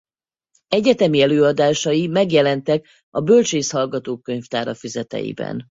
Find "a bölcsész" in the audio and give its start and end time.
3.09-3.71